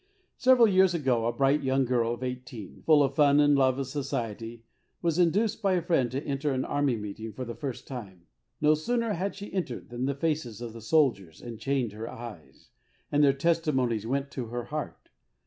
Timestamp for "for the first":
7.33-7.85